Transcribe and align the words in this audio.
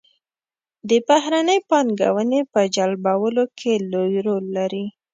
د 0.89 0.91
بهرنۍ 1.07 1.59
پانګونې 1.69 2.41
په 2.53 2.61
جلبولو 2.75 3.43
کې 3.59 3.73
لوی 3.91 4.15
رول 4.27 4.45
لري. 4.57 4.85